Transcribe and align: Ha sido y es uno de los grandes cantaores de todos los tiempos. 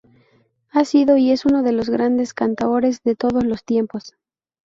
Ha 0.71 0.83
sido 0.83 1.15
y 1.17 1.29
es 1.29 1.45
uno 1.45 1.61
de 1.61 1.73
los 1.73 1.87
grandes 1.91 2.33
cantaores 2.33 3.03
de 3.03 3.15
todos 3.15 3.43
los 3.43 3.63
tiempos. 3.63 4.15